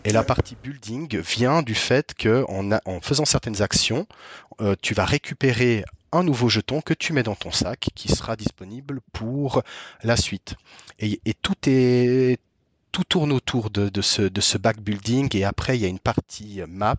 [0.04, 4.06] Et la partie building vient du fait que en, faisant certaines actions,
[4.62, 8.36] euh, tu vas récupérer un nouveau jeton que tu mets dans ton sac qui sera
[8.36, 9.64] disponible pour
[10.04, 10.56] la suite.
[11.00, 12.40] Et tout est
[12.96, 16.62] tout tourne autour de, ce, de ce backbuilding et après il y a une partie
[16.66, 16.96] map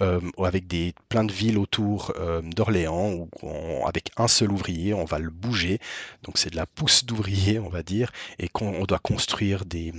[0.00, 4.94] euh, avec des plein de villes autour euh, d'Orléans où on, avec un seul ouvrier
[4.94, 5.78] on va le bouger
[6.22, 9.92] donc c'est de la pousse d'ouvrier on va dire et qu'on doit construire des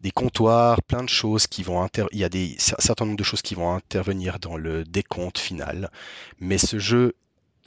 [0.00, 2.06] des comptoirs, plein de choses qui vont inter...
[2.12, 5.90] il y a des certain nombre de choses qui vont intervenir dans le décompte final.
[6.38, 7.14] Mais ce jeu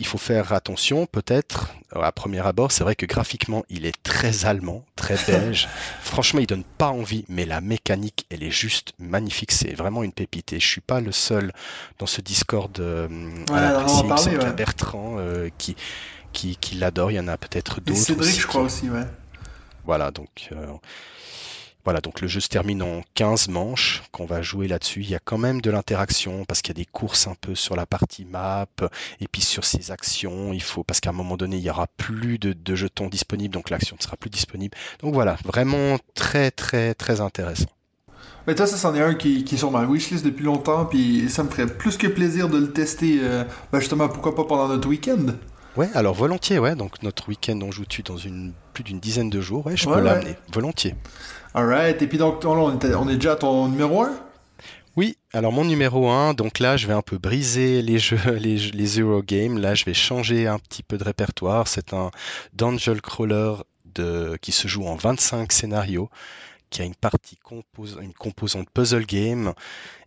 [0.04, 4.44] il faut faire attention, peut-être, à premier abord, c'est vrai que graphiquement, il est très
[4.44, 5.70] allemand, très belge.
[6.02, 9.54] Franchement, il donne pas envie, mais la mécanique, elle est juste magnifique.
[9.54, 10.52] C'est vraiment une pépite.
[10.52, 11.54] Et je suis pas le seul
[12.00, 13.08] dans ce Discord euh,
[13.50, 14.38] à l'apprécier.
[14.38, 14.52] Ouais.
[14.52, 15.78] Bertrand euh, qui,
[16.34, 17.10] qui, qui l'adore.
[17.12, 17.98] Il y en a peut-être d'autres.
[17.98, 19.08] Cédric, je crois aussi, ouais.
[19.86, 20.66] Voilà, donc euh,
[21.84, 25.02] voilà, donc le jeu se termine en 15 manches qu'on va jouer là-dessus.
[25.02, 27.56] Il y a quand même de l'interaction parce qu'il y a des courses un peu
[27.56, 28.68] sur la partie map
[29.20, 30.54] et puis sur ces actions.
[30.54, 33.54] Il faut parce qu'à un moment donné, il y aura plus de, de jetons disponibles,
[33.54, 34.78] donc l'action ne sera plus disponible.
[35.02, 37.70] Donc voilà, vraiment très très très intéressant.
[38.48, 41.30] Mais toi, ça, c'en est un qui, qui, est sur ma wishlist depuis longtemps, puis
[41.30, 44.68] ça me ferait plus que plaisir de le tester, euh, ben justement, pourquoi pas pendant
[44.68, 45.28] notre week-end?
[45.78, 46.76] Ouais, alors volontiers, ouais.
[46.76, 49.66] Donc notre week-end, on joue dessus dans une plus d'une dizaine de jours?
[49.66, 50.96] Ouais, je ouais, peux l'amener, volontiers.
[51.54, 54.12] Alright, et puis donc on est, on est déjà à ton numéro 1
[54.96, 58.58] oui, alors mon numéro 1, donc là je vais un peu briser les jeux, les,
[58.58, 62.12] les Eurogames, là je vais changer un petit peu de répertoire, c'est un
[62.54, 63.56] Dungeon Crawler
[63.96, 66.12] de, qui se joue en 25 scénarios,
[66.70, 69.54] qui a une partie compos, une composante puzzle game,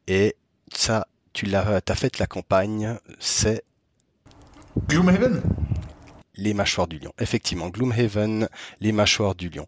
[0.07, 0.37] et
[0.73, 3.65] ça, tu l'as, as fait la campagne, c'est...
[4.89, 5.43] Gloomhaven?
[6.37, 7.13] Les mâchoires du lion.
[7.21, 8.49] Effectivement, Gloomhaven,
[8.81, 9.67] les mâchoires du lion.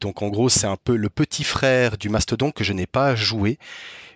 [0.00, 3.14] Donc en gros, c'est un peu le petit frère du mastodon que je n'ai pas
[3.14, 3.58] joué,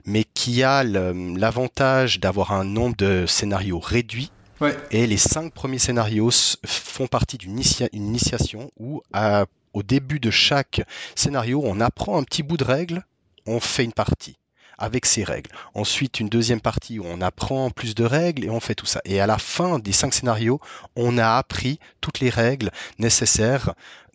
[0.05, 4.31] mais qui a l'avantage d'avoir un nombre de scénarios réduit.
[4.61, 4.77] Ouais.
[4.91, 6.31] Et les cinq premiers scénarios
[6.65, 10.83] font partie d'une initia initiation où, à, au début de chaque
[11.15, 13.05] scénario, on apprend un petit bout de règle,
[13.47, 14.39] on fait une partie
[14.79, 15.51] avec ses règles.
[15.75, 19.01] Ensuite, une deuxième partie où on apprend plus de règles et on fait tout ça.
[19.05, 20.61] Et à la fin des cinq scénarios,
[20.97, 23.75] on a appris toutes les règles nécessaires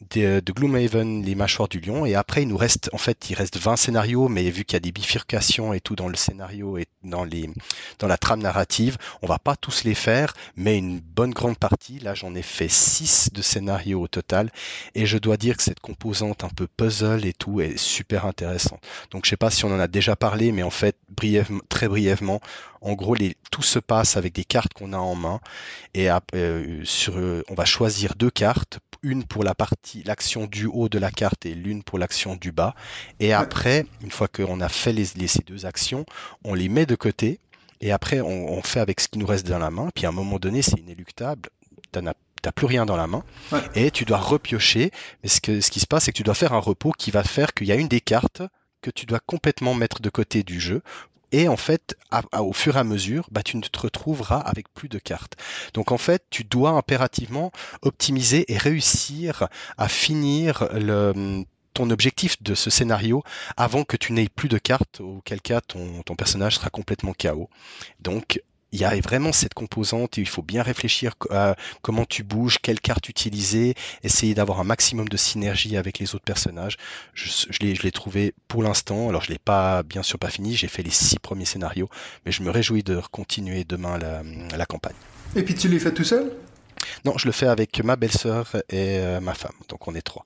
[0.10, 2.06] de, de Gloomhaven, les mâchoires du lion.
[2.06, 4.78] Et après, il nous reste, en fait, il reste 20 scénarios, mais vu qu'il y
[4.78, 7.50] a des bifurcations et tout dans le scénario et dans les,
[8.00, 12.00] dans la trame narrative, on va pas tous les faire, mais une bonne grande partie.
[12.00, 14.52] Là, j'en ai fait 6 de scénarios au total.
[14.96, 18.82] Et je dois dire que cette composante un peu puzzle et tout est super intéressante.
[19.12, 21.88] Donc, je sais pas si on en a déjà parlé, mais en fait, brièvement, très
[21.88, 22.42] brièvement,
[22.82, 25.40] en gros, les, tout se passe avec des cartes qu'on a en main
[25.94, 27.16] et euh, sur,
[27.48, 31.46] on va choisir deux cartes, une pour la partie, l'action du haut de la carte
[31.46, 32.76] et l'une pour l'action du bas.
[33.20, 36.06] Et après, une fois qu'on a fait les, les, ces deux actions,
[36.44, 37.40] on les met de côté
[37.82, 39.90] et après on, on, fait avec ce qui nous reste dans la main.
[39.96, 41.50] Puis à un moment donné, c'est inéluctable.
[41.92, 43.62] T'en as t'as plus rien dans la main ouais.
[43.76, 44.92] et tu dois repiocher.
[45.24, 47.12] Mais ce, que, ce qui se passe, c'est que tu dois faire un repos qui
[47.12, 48.42] va faire qu'il y a une des cartes
[48.82, 50.82] que tu dois complètement mettre de côté du jeu
[51.32, 51.96] et en fait,
[52.38, 55.36] au fur et à mesure, bah, tu te retrouveras avec plus de cartes.
[55.74, 60.68] Donc en fait, tu dois impérativement optimiser et réussir à finir
[61.74, 63.24] ton objectif de ce scénario
[63.56, 67.50] avant que tu n'aies plus de cartes, auquel cas ton, ton personnage sera complètement KO.
[68.02, 72.24] Donc il y a vraiment cette composante et il faut bien réfléchir à comment tu
[72.24, 76.78] bouges, quelle carte utiliser, essayer d'avoir un maximum de synergie avec les autres personnages.
[77.14, 80.68] Je, je l'ai trouvé pour l'instant, alors je l'ai pas bien sûr pas fini, j'ai
[80.68, 81.90] fait les six premiers scénarios,
[82.26, 84.24] mais je me réjouis de continuer demain la,
[84.56, 84.96] la campagne.
[85.36, 86.32] Et puis tu les fais tout seul?
[87.06, 90.26] Non, je le fais avec ma belle-sœur et euh, ma femme, donc on est trois.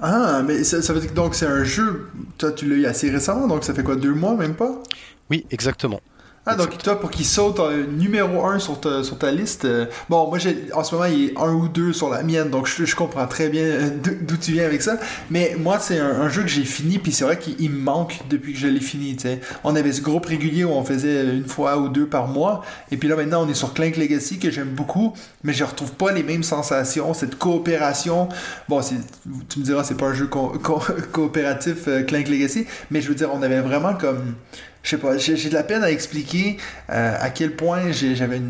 [0.00, 2.86] Ah, mais ça, ça veut dire que donc c'est un jeu, toi tu l'as eu
[2.86, 4.82] assez récemment, donc ça fait quoi, deux mois même pas?
[5.30, 6.00] Oui, exactement.
[6.44, 9.86] Ah, donc toi, pour qu'il saute euh, numéro 1 sur ta, sur ta liste, euh,
[10.08, 12.66] bon, moi, j'ai, en ce moment, il est 1 ou 2 sur la mienne, donc
[12.66, 13.90] je, je comprends très bien euh,
[14.22, 14.98] d'où tu viens avec ça.
[15.30, 18.22] Mais moi, c'est un, un, jeu que j'ai fini, puis c'est vrai qu'il me manque
[18.28, 19.40] depuis que je l'ai fini, tu sais.
[19.62, 22.96] On avait ce groupe régulier où on faisait une fois ou deux par mois, et
[22.96, 25.12] puis là, maintenant, on est sur Clank Legacy, que j'aime beaucoup,
[25.44, 28.28] mais je retrouve pas les mêmes sensations, cette coopération.
[28.68, 33.00] Bon, tu me diras, c'est pas un jeu co co coopératif, euh, Clank Legacy, mais
[33.00, 34.34] je veux dire, on avait vraiment comme
[34.82, 36.56] je sais pas, j'ai de la peine à expliquer
[36.90, 38.40] euh, à quel point j'avais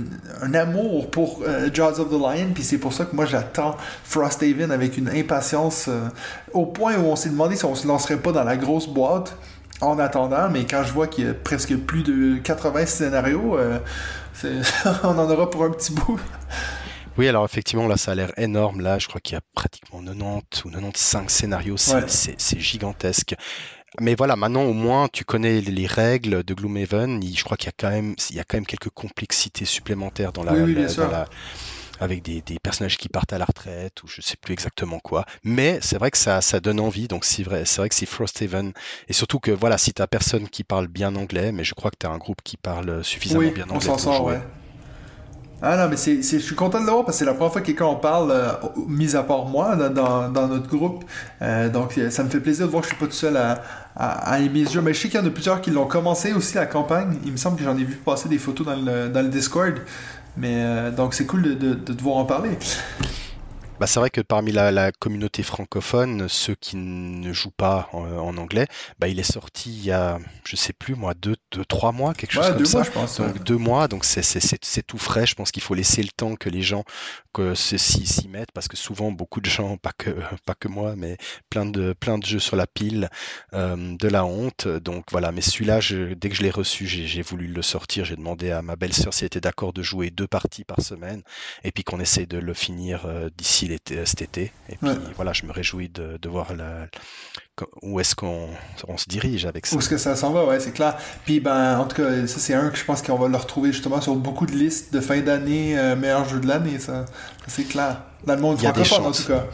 [0.40, 3.76] un amour pour euh, Jaws of the Lion, puis c'est pour ça que moi j'attends
[4.04, 6.08] Frosthaven avec une impatience euh,
[6.52, 9.36] au point où on s'est demandé si on se lancerait pas dans la grosse boîte
[9.82, 13.78] en attendant, mais quand je vois qu'il y a presque plus de 80 scénarios, euh,
[15.02, 16.18] on en aura pour un petit bout.
[17.18, 18.80] Oui, alors effectivement, là, ça a l'air énorme.
[18.80, 21.76] Là, je crois qu'il y a pratiquement 90 ou 95 scénarios.
[21.76, 23.34] C'est gigantesque.
[24.00, 27.22] Mais voilà, maintenant au moins tu connais les règles de Gloomhaven.
[27.22, 30.32] Je crois qu'il y a quand même, il y a quand même quelques complexités supplémentaires
[30.32, 30.54] dans la,
[32.00, 35.24] avec des, personnages qui partent à la retraite ou je sais plus exactement quoi.
[35.44, 37.08] Mais c'est vrai que ça, ça donne envie.
[37.08, 38.72] Donc c'est vrai, c'est vrai que c'est Frosthaven
[39.08, 41.96] et surtout que voilà, si t'as personne qui parle bien anglais, mais je crois que
[42.00, 43.76] tu as un groupe qui parle suffisamment bien anglais.
[43.76, 44.40] On s'en sort, ouais.
[45.64, 47.52] Ah non, mais c'est, je suis content de le voir parce que c'est la première
[47.52, 48.50] fois que quelqu'un en parle, euh,
[48.88, 51.04] mis à part moi, dans, dans notre groupe.
[51.40, 53.62] Euh, donc ça me fait plaisir de voir que je suis pas tout seul à,
[53.94, 54.80] à, aimer ce jeu.
[54.80, 57.16] Mais je sais qu'il y en a plusieurs qui l'ont commencé aussi la campagne.
[57.24, 59.74] Il me semble que j'en ai vu passer des photos dans le, dans le Discord.
[60.36, 62.58] Mais euh, donc c'est cool de, de, de devoir en parler.
[63.82, 68.68] Bah, c'est vrai que parmi la, communauté francophone, ceux qui ne jouent pas en, anglais,
[69.00, 72.14] bah, il est sorti il y a, je sais plus moi, deux, deux trois mois,
[72.14, 72.78] quelque chose comme ça.
[72.78, 75.26] Mois, je pense, donc deux mois, donc c'est tout frais.
[75.26, 76.84] Je pense qu'il faut laisser le temps que les gens
[77.32, 80.10] que s'y mettent, parce que souvent beaucoup de gens, pas que
[80.46, 81.16] pas que moi, mais
[81.50, 83.10] plein de plein de jeux sur la pile,
[83.52, 84.68] euh, de la honte.
[84.68, 85.80] Donc voilà, mais celui-là,
[86.14, 88.04] dès que je l'ai reçu, j'ai voulu le sortir.
[88.04, 91.22] J'ai demandé à ma belle-sœur si elle était d'accord de jouer deux parties par semaine,
[91.64, 93.28] et puis qu'on essaie de le finir euh,
[94.04, 94.52] cet été.
[94.68, 96.86] Et puis voilà, je me réjouis de, de voir la,
[97.82, 98.48] où est-ce qu'on
[98.88, 99.76] on se dirige avec ça.
[99.76, 100.96] Où est-ce que ça s'en va, ouais, c'est clair.
[101.24, 103.72] Puis ben, en tout cas, ça c'est un que je pense qu'on va le retrouver
[103.72, 107.04] justement sur beaucoup de listes de fin d'année, euh, meilleur jeu de l'année, ça,
[107.46, 108.02] c'est clair.
[108.24, 109.46] Dans le monde francophone, en tout cas.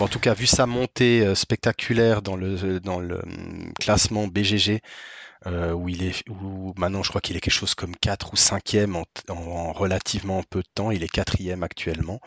[0.00, 3.20] en tout cas, vu sa montée euh, spectaculaire dans le, dans le
[3.80, 4.80] classement BGG,
[5.46, 8.36] euh, où il est, où maintenant je crois qu'il est quelque chose comme 4 ou
[8.36, 10.90] 5e en, en, relativement peu de temps.
[10.90, 12.20] Il est quatrième actuellement,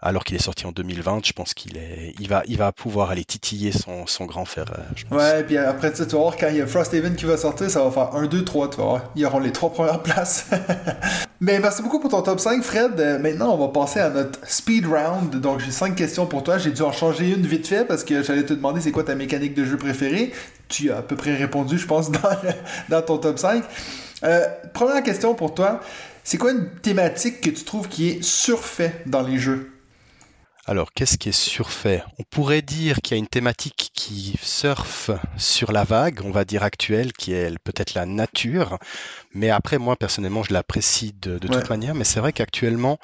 [0.00, 1.24] alors qu'il est sorti en 2020.
[1.24, 4.72] Je pense qu'il est, il va, il va pouvoir aller titiller son, son grand frère.
[4.78, 7.36] Euh, ouais, et puis après tu vas voir quand il y a Frosthaven qui va
[7.36, 9.12] sortir, ça va faire 1, 2, 3, tu vois.
[9.16, 10.50] Ils auront les trois premières places.
[11.44, 13.00] Mais merci beaucoup pour ton top 5, Fred.
[13.00, 15.34] Euh, maintenant, on va passer à notre speed round.
[15.40, 16.56] Donc, j'ai 5 questions pour toi.
[16.56, 19.16] J'ai dû en changer une vite fait parce que j'allais te demander c'est quoi ta
[19.16, 20.32] mécanique de jeu préférée.
[20.68, 22.20] Tu as à peu près répondu, je pense, dans,
[22.88, 23.64] dans ton top 5.
[24.22, 25.80] Euh, première question pour toi.
[26.22, 29.71] C'est quoi une thématique que tu trouves qui est surfait dans les jeux?
[30.64, 32.04] Alors, qu'est-ce qui est surfait?
[32.20, 36.44] On pourrait dire qu'il y a une thématique qui surfe sur la vague, on va
[36.44, 38.78] dire actuelle, qui est peut-être la nature.
[39.34, 41.96] Mais après, moi, personnellement, je l'apprécie de, toute manière.
[41.96, 42.98] Mais c'est vrai qu'actuellement,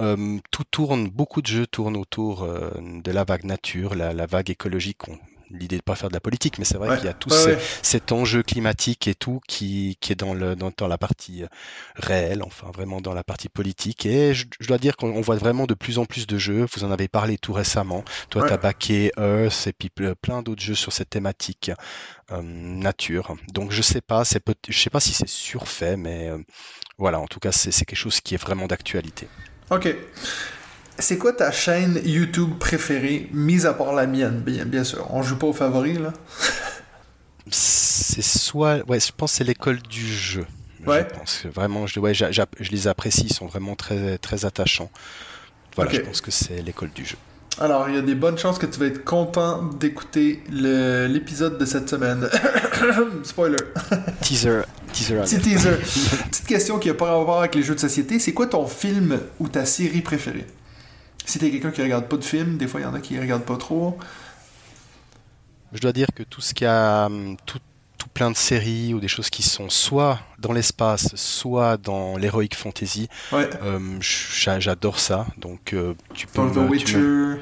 [0.00, 4.24] euh, tout tourne, beaucoup de jeux tournent autour euh, de la vague nature, la, la
[4.24, 5.02] vague écologique
[5.50, 7.30] l'idée de pas faire de la politique, mais c'est vrai qu'il y a tout
[7.82, 11.48] cet enjeu climatique et tout qui, qui est dans, le, dans, dans, la partie euh,
[11.96, 14.06] réelle, enfin vraiment dans la partie politique.
[14.06, 16.66] Et je, dois dire qu'on voit vraiment de plus en plus de jeux.
[16.74, 18.04] Vous en avez parlé tout récemment.
[18.30, 21.70] Toi, tu as baqué Earth et puis plein d'autres jeux sur cette thématique
[22.32, 23.36] euh, nature.
[23.52, 26.38] Donc je sais pas, c'est je sais pas si c'est surfait, mais euh,
[26.98, 29.28] voilà, en tout cas, c'est quelque chose qui est vraiment d'actualité.
[29.70, 29.94] Ok.
[30.98, 35.06] C'est quoi ta chaîne YouTube préférée, mise à part la mienne, bien, bien sûr.
[35.10, 36.12] On joue pas aux favoris, là.
[37.50, 38.88] c'est soit.
[38.88, 40.46] Ouais, je pense que c'est l'école du jeu.
[40.86, 41.06] Ouais.
[41.10, 44.90] Je pense que vraiment, je, ouais, je les apprécie, ils sont vraiment très, très attachants.
[45.76, 47.16] Voilà, je pense que c'est l'école du jeu.
[47.60, 51.64] Alors, il y a des bonnes chances que tu vas être content d'écouter l'épisode de
[51.64, 52.28] cette semaine.
[53.22, 53.56] Spoiler.
[54.20, 54.62] teaser.
[54.92, 55.20] Teaser.
[55.22, 55.70] Petit teaser.
[56.30, 58.18] Petite question qui a pas rapport avec les jeux de société.
[58.18, 60.46] C'est quoi ton film ou ta série préférée?
[61.24, 63.18] Si t'es quelqu'un qui regarde pas de films, des fois il y en a qui
[63.18, 63.98] regardent pas trop.
[65.72, 67.58] Je dois dire que tout ce qui a hum, tout,
[67.98, 72.54] tout plein de séries ou des choses qui sont soit dans l'espace, soit dans l'heroic
[72.54, 75.26] fantasy, hum, j'adore ça.
[75.38, 76.50] Donc euh, tu peux.
[76.50, 77.40] The Witcher.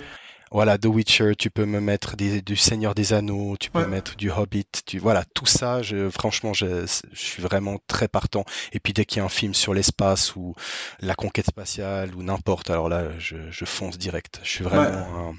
[0.53, 4.31] Voilà, The Witcher, tu peux me mettre du Seigneur des Anneaux, tu peux mettre du
[4.31, 6.85] Hobbit, tu voilà, tout ça, je, franchement, je,
[7.15, 8.45] suis vraiment très partant.
[8.73, 10.55] Et puis dès qu'il y a un film sur l'espace ou
[11.01, 14.41] la conquête spatiale ou n'importe, alors là, je, fonce direct.
[14.43, 15.35] Je suis vraiment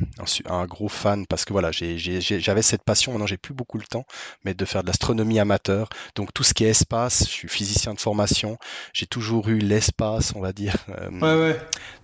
[0.46, 3.12] un, gros fan parce que voilà, j'avais cette passion.
[3.12, 4.06] Maintenant, j'ai plus beaucoup le temps,
[4.44, 5.90] mais de faire de l'astronomie amateur.
[6.16, 8.58] Donc tout ce qui est espace, je suis physicien de formation.
[8.94, 11.54] J'ai toujours eu l'espace, on va dire, euh,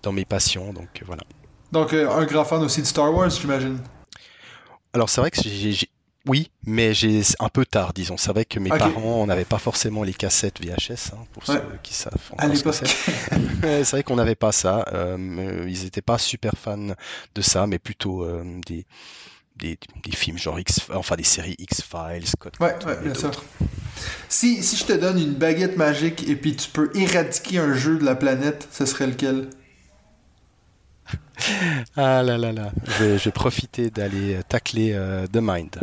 [0.02, 0.72] dans mes passions.
[0.72, 1.24] Donc voilà.
[1.72, 3.78] Donc, euh, un grand fan aussi de Star Wars, j'imagine.
[4.92, 5.88] Alors, c'est vrai que j'ai.
[6.26, 8.18] Oui, mais j'ai un peu tard, disons.
[8.18, 11.62] C'est vrai que mes parents, on n'avait pas forcément les cassettes VHS, hein, pour ceux
[11.82, 12.12] qui savent.
[13.62, 14.84] C'est vrai qu'on n'avait pas ça.
[14.92, 16.76] Euh, ils n'étaient pas super fans
[17.34, 18.84] de ça, mais plutôt euh, des,
[19.56, 19.78] des,
[20.12, 22.54] films genre X, enfin des séries X-Files, Scott.
[22.60, 23.30] Ouais, ouais bien sûr.
[24.28, 27.98] Si, si je te donne une baguette magique et puis tu peux éradiquer un jeu
[27.98, 29.48] de la planète, ce serait lequel?
[31.96, 35.78] Ah là là là, je vais, je vais profiter d'aller tacler euh, The Mind.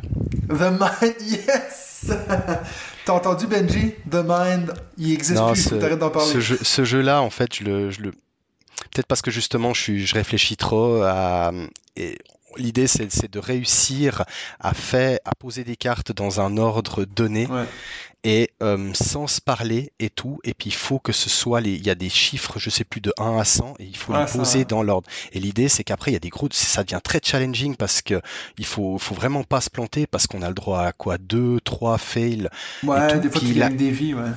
[0.49, 2.11] The Mind, yes
[3.05, 3.93] T'as entendu Benji?
[4.09, 6.31] The Mind, il existe Non, plus, ce, faut d'en parler.
[6.31, 8.11] ce jeu, ce jeu-là, en fait, je le, je le...
[8.11, 11.51] peut-être parce que justement, je, suis, je réfléchis trop à...
[11.95, 12.17] et
[12.57, 14.23] L'idée, c'est de réussir
[14.59, 17.65] à faire, à poser des cartes dans un ordre donné Ouais.
[18.23, 20.39] et euh, sans se parler et tout.
[20.43, 22.83] Et puis il faut que ce soit les, il y a des chiffres, je sais
[22.83, 25.09] plus de 1 à 100 et il faut les poser dans l'ordre.
[25.31, 28.21] Et l'idée, c'est qu'après il y a des gros, ça devient très challenging parce que
[28.57, 31.59] il faut, faut vraiment pas se planter parce qu'on a le droit à quoi, deux,
[31.61, 32.49] trois fails.
[32.83, 34.31] Ouais, tout, des fois tu la- des vies, ouais.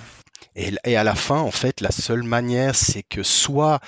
[0.57, 3.81] Et, et à la fin, en fait, la seule manière, c'est que soit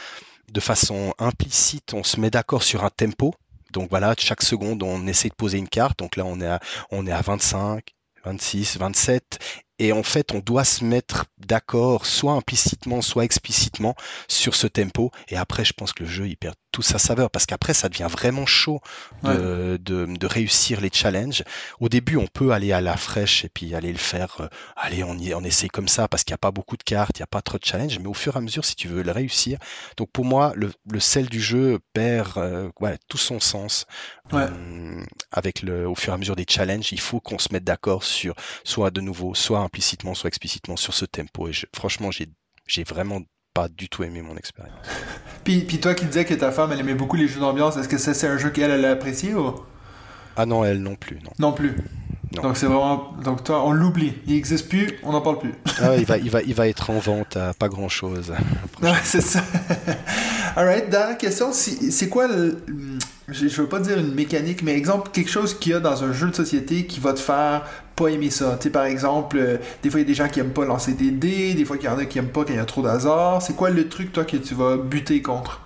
[0.52, 3.34] de façon implicite, on se met d'accord sur un tempo.
[3.72, 5.98] Donc voilà, chaque seconde, on essaie de poser une carte.
[5.98, 7.84] Donc là, on est à, on est à 25,
[8.24, 9.38] 26, 27.
[9.78, 13.94] Et en fait, on doit se mettre d'accord, soit implicitement, soit explicitement,
[14.28, 15.10] sur ce tempo.
[15.28, 17.30] Et après, je pense que le jeu, il perd toute sa saveur.
[17.30, 18.80] Parce qu'après, ça devient vraiment chaud
[19.24, 21.42] de, de, de réussir les challenges.
[21.80, 24.36] Au début, on peut aller à la fraîche et puis aller le faire.
[24.40, 26.82] euh, allez, on, y, on essaye comme ça parce qu'il n'y a pas beaucoup de
[26.84, 27.98] cartes, il n'y a pas trop de challenges.
[27.98, 29.58] Mais au fur et à mesure, si tu veux le réussir.
[29.96, 33.86] Donc pour moi, le, le sel du jeu perd euh, ouais, tout son sens.
[34.32, 34.46] Ouais.
[34.48, 37.64] Euh, avec le, au fur et à mesure des challenges, il faut qu'on se mette
[37.64, 41.48] d'accord sur soit de nouveau, soit implicitement, soit explicitement sur ce tempo.
[41.48, 42.28] Et je- franchement, j'ai,
[42.84, 43.20] vraiment
[43.54, 44.86] pas du tout aimé mon expérience.
[45.44, 47.88] Puis, puis toi qui disais que ta femme, elle aimait beaucoup les jeux d'ambiance, est-ce
[47.88, 49.54] que c'est un jeu qu'elle, elle a apprécié ou?
[50.36, 51.32] Ah non, elle non plus, non.
[51.40, 51.74] non plus?
[52.36, 52.42] Non.
[52.42, 53.12] Donc c'est vraiment...
[53.24, 54.14] Donc toi, on l'oublie.
[54.26, 55.54] Il existe plus, on n'en parle plus.
[55.82, 58.32] Ah, il, va, il, va, il va être en vente à pas grand chose.
[59.02, 59.42] C'est ça.
[60.54, 61.50] Alright, dernière question.
[61.52, 62.64] C'est quoi le.
[63.28, 66.02] Je, je veux pas dire une mécanique, mais exemple, quelque chose qu'il y a dans
[66.04, 67.64] un jeu de société qui va te faire
[67.96, 68.56] pas aimer ça.
[68.56, 70.64] Tu sais, par exemple, euh, des fois, il y a des gens qui aiment pas
[70.64, 72.58] lancer des dés, des fois, il y en a qui aiment pas quand il y
[72.58, 73.40] a trop d'hasard.
[73.42, 75.60] C'est quoi le truc, toi, que tu vas buter contre?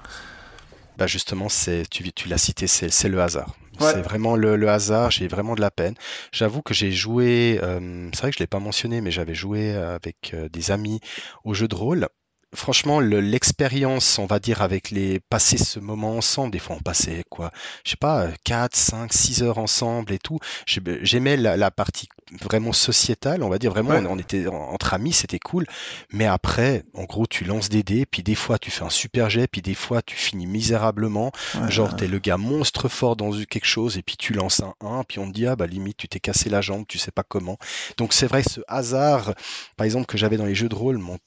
[0.96, 3.54] Bah justement, c'est tu, tu l'as cité, c'est le hasard.
[3.80, 3.92] Ouais.
[3.92, 5.94] C'est vraiment le, le hasard, j'ai vraiment de la peine.
[6.32, 9.74] J'avoue que j'ai joué, euh, c'est vrai que je l'ai pas mentionné, mais j'avais joué
[9.74, 11.00] avec euh, des amis
[11.44, 12.08] au jeu de rôle.
[12.54, 16.80] Franchement, le- l'expérience, on va dire, avec les passer ce moment ensemble, des fois on
[16.80, 17.50] passait quoi,
[17.84, 20.38] je sais pas, 4, 5, 6 heures ensemble et tout.
[20.64, 22.08] J'ai- J'aimais la, la partie
[22.40, 24.06] vraiment sociétale, on va dire, vraiment, Ouais.
[24.06, 25.66] on, on était en- entre amis, c'était cool.
[26.12, 29.28] Mais après, en gros, tu lances des dés, puis des fois tu fais un super
[29.28, 31.32] jet, puis des fois tu finis misérablement.
[31.54, 34.72] Ouais, Genre, t'es le gars monstre fort dans quelque chose, et puis tu lances un
[34.80, 37.10] 1, puis on te dit, ah bah limite, tu t'es cassé la jambe, tu sais
[37.10, 37.58] pas comment.
[37.98, 39.34] Donc c'est vrai, ce hasard,
[39.76, 41.18] par exemple, que j'avais dans les jeux de rôle, m'ont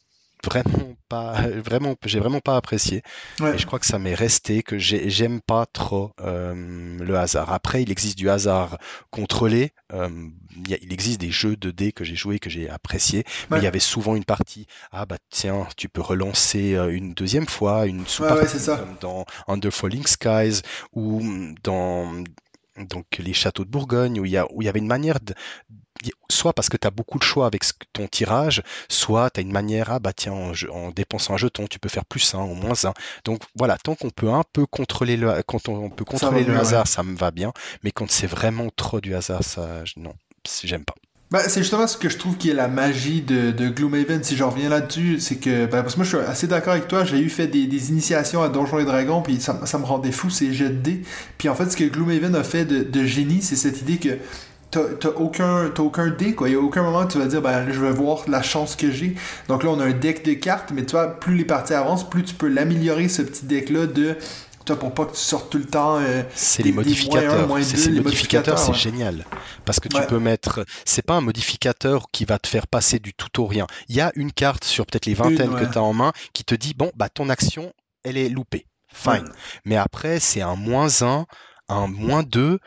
[0.46, 1.34] vraiment pas,
[1.66, 3.02] vraiment, j'ai vraiment pas apprécié.
[3.40, 3.56] Ouais.
[3.56, 7.52] Et je crois que ça m'est resté, que j'ai- j'aime pas trop euh, le hasard.
[7.52, 8.78] Après, il existe du hasard
[9.12, 9.72] contrôlé.
[9.94, 10.10] euh,
[10.68, 13.24] il existe des jeux de dés que j'ai joués, que j'ai appréciés.
[13.50, 17.14] Mais il y avait souvent une partie, ah bah tiens, tu peux relancer euh, une
[17.14, 20.62] deuxième fois, une sous-partie ouais, comme dans Under Falling Skies
[20.94, 21.22] ou
[21.64, 22.24] dans
[22.78, 25.20] donc les châteaux de Bourgogne où il y a où il y avait une manière
[25.20, 25.34] de
[26.30, 29.52] soit parce que tu as beaucoup de choix avec ton tirage, soit tu as une
[29.52, 32.86] manière, ah bah tiens, en, dépensant un jeton, tu peux faire plus un ou moins
[32.86, 32.94] un.
[33.26, 36.88] Donc voilà, tant qu'on peut un peu contrôler le, quand on, peut contrôler le hasard,
[36.88, 37.52] ça me va bien,
[37.84, 40.14] mais quand c'est vraiment trop du hasard, ça, non,
[40.64, 40.96] j'aime pas.
[41.32, 44.24] Ben, c'est justement ce que je trouve qui est la magie de, de Gloomhaven.
[44.24, 46.88] Si je reviens là-dessus, c'est que, ben, parce que moi je suis assez d'accord avec
[46.88, 49.86] toi, j'ai eu fait des, des initiations à Donjons et Dragons, puis ça, ça me
[49.86, 51.04] rendait fou ces jets de dés.
[51.38, 54.18] Puis en fait, ce que Gloomhaven a fait de, de génie, c'est cette idée que
[54.72, 56.48] t'as aucun, t'as aucun dé, quoi.
[56.50, 58.76] Il y a aucun moment où tu vas dire, ben, je vais voir la chance
[58.76, 59.16] que j'ai.
[59.48, 62.08] Donc là, on a un deck de cartes, mais tu vois, plus les parties avancent,
[62.10, 64.16] plus tu peux l'améliorer, ce petit deck-là, de.
[64.66, 65.98] Toi, pour pas que tu sortes tout le temps.
[66.00, 67.48] euh, C'est Des- les modificateurs.
[67.64, 69.26] C'est les modificateurs, c'est génial.
[69.66, 70.06] Parce que tu Ouais.
[70.06, 70.64] peux mettre.
[70.86, 73.66] C'est pas un modificateur qui va te faire passer du tout au rien.
[73.88, 75.62] Il y a une carte sur peut-être les vingtaines ouais.
[75.66, 78.68] que tu as en main qui te dit bon, bah ton action, elle est loupée.
[78.94, 79.30] Fine.
[79.66, 81.26] Mais après, c'est un moins 1,
[81.70, 82.60] un moins 2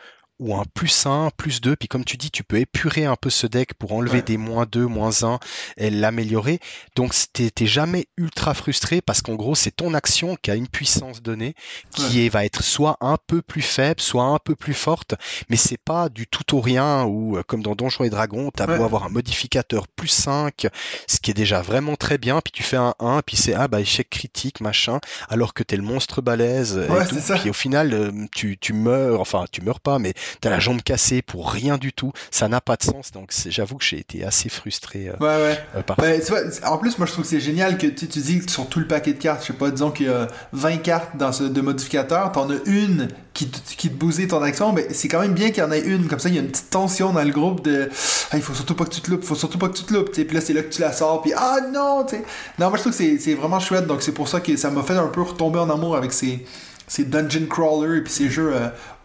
[0.43, 1.75] ou un plus 1, plus 2.
[1.75, 4.21] Puis comme tu dis, tu peux épurer un peu ce deck pour enlever Ouais.
[4.23, 5.39] des moins 2, moins 1
[5.77, 6.59] et l'améliorer.
[6.95, 11.21] Donc t'es jamais ultra frustré parce qu'en gros, c'est ton action qui a une puissance
[11.21, 11.55] donnée
[11.95, 15.15] qui est, va être soit un peu plus faible, soit un peu plus forte.
[15.49, 18.67] Mais c'est pas du tout au rien ou euh, comme dans Donjons et Dragons, t'as
[18.67, 18.77] Ouais.
[18.77, 20.67] beau avoir un modificateur plus 5,
[21.07, 22.41] ce qui est déjà vraiment très bien.
[22.41, 25.77] Puis tu fais un 1, puis c'est ah bah échec critique, machin alors que t'es
[25.77, 27.15] le monstre balèze et tout.
[27.39, 30.81] Puis au final, euh, tu, tu meurs, enfin tu meurs pas, mais t'as la jambe
[30.81, 32.11] cassée pour rien du tout.
[32.31, 33.11] Ça n'a pas de sens.
[33.11, 35.59] Donc j'avoue que j'ai été assez frustré euh, Ouais, ouais.
[35.77, 36.39] euh, par vois,
[36.71, 38.79] en plus, moi, je trouve que c'est génial que tu, tu dis que sur tout
[38.79, 41.43] le paquet de cartes, je sais pas, disons qu'il y a 20 cartes dans ce,
[41.43, 45.19] de modificateurs, t'en as une qui, te- qui te bousille ton action, ben, c'est quand
[45.19, 47.11] même bien qu'il y en ait une, comme ça, il y a une petite tension
[47.13, 47.89] dans le groupe de
[48.31, 49.93] ah, il faut surtout pas que tu te loupes, faut surtout pas que tu te
[49.93, 52.23] loupes, puis là, c'est là que tu la sors, puis ah non, tu sais.
[52.59, 54.83] Non, moi, je trouve que c'est vraiment chouette, donc c'est pour ça que ça m'a
[54.83, 56.45] fait un peu retomber en amour avec ces,
[56.87, 58.53] ces dungeon crawler et puis ces jeux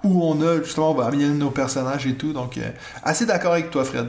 [0.05, 2.33] où on a justement on va améliorer nos personnages et tout.
[2.33, 2.59] Donc
[3.03, 4.09] assez d'accord avec toi, Fred.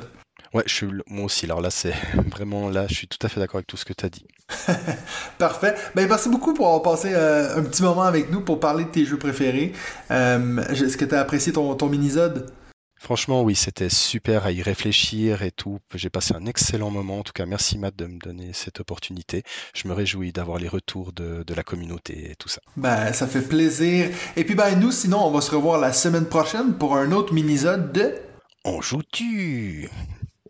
[0.53, 1.45] Ouais, je suis moi aussi.
[1.45, 1.93] Alors là, c'est
[2.31, 4.25] vraiment là, je suis tout à fait d'accord avec tout ce que tu as dit.
[5.37, 5.75] Parfait.
[5.95, 9.05] Ben, merci beaucoup pour avoir passé un petit moment avec nous pour parler de tes
[9.05, 9.73] jeux préférés.
[10.09, 12.51] Est-ce que tu as apprécié ton, ton mini-zode?
[12.99, 15.79] Franchement, oui, c'était super à y réfléchir et tout.
[15.95, 17.19] J'ai passé un excellent moment.
[17.19, 19.43] En tout cas, merci Matt de me donner cette opportunité.
[19.73, 22.61] Je me réjouis d'avoir les retours de, la communauté et tout ça.
[22.75, 24.09] Ben, ça fait plaisir.
[24.35, 27.33] Et puis, ben, nous, sinon, on va se revoir la semaine prochaine pour un autre
[27.33, 28.15] mini-zode de...
[28.65, 29.89] On joue-tu?